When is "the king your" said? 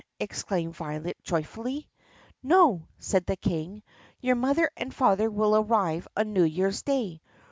3.27-4.33